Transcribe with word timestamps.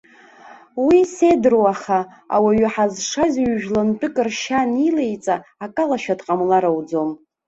Уи 0.85 0.97
сеидроу 1.13 1.65
аха, 1.73 1.99
ауаҩы 2.35 2.67
ҳазшаз 2.73 3.33
ҩ-жәлантәык 3.43 4.15
ршьа 4.27 4.59
анилеиҵа 4.67 5.35
акалашәа 5.65 6.19
дҟамлар 6.19 6.63
ауӡом. 6.69 7.09